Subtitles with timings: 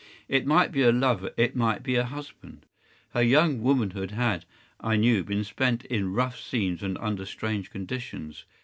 [0.27, 2.65] It might be a lover; it might be a husband.
[3.13, 4.45] Her young womanhood had,
[4.79, 8.43] I knew, been spent in rough scenes and under strange conditions.